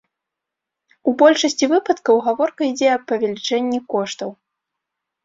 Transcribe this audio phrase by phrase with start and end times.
[1.11, 4.29] У большасці выпадкаў гаворка ідзе аб павелічэнні коштаў.